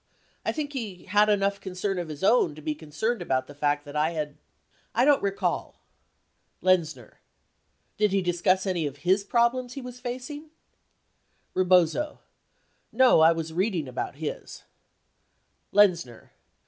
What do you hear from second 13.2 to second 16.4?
was reading about his. Lenzner.